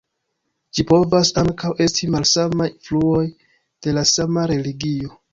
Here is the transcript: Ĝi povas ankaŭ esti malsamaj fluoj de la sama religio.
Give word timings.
Ĝi 0.77 0.83
povas 0.91 1.29
ankaŭ 1.41 1.73
esti 1.85 2.09
malsamaj 2.15 2.67
fluoj 2.87 3.25
de 3.89 3.93
la 3.99 4.05
sama 4.13 4.47
religio. 4.53 5.13